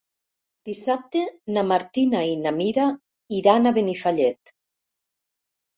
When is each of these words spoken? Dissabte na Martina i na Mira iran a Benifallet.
Dissabte 0.69 1.21
na 1.57 1.65
Martina 1.73 2.23
i 2.31 2.33
na 2.47 2.55
Mira 2.59 2.89
iran 3.43 3.69
a 3.69 3.77
Benifallet. 3.79 4.57